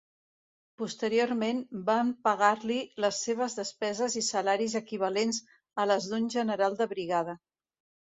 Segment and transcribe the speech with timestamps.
[0.81, 5.45] Posteriorment van pagar-li les seves despeses i salaris equivalents
[5.81, 7.43] a les d'un general de brigada.